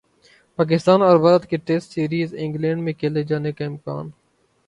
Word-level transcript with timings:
پاکستان 0.59 1.01
اور 1.01 1.17
بھارت 1.17 1.45
کی 1.45 1.57
test 1.57 1.91
series 1.91 2.33
England 2.37 2.83
میں 2.83 2.93
کھیلے 2.93 3.23
جانے 3.23 3.51
کا 3.51 3.65
امکان 3.65 4.09